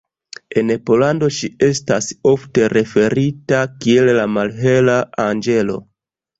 En 0.61 0.69
Pollando, 0.87 1.29
ŝi 1.39 1.49
estas 1.67 2.09
ofte 2.31 2.71
referita 2.75 3.61
kiel 3.87 4.13
"la 4.21 4.27
malhela 4.41 4.99
anĝelo". 5.31 5.81